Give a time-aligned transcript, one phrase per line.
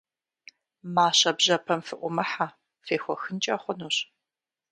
[0.93, 2.47] Мащэ бжьэпэм фыӏумыхьэ,
[2.85, 3.97] фехуэхынкӏэ хъунущ.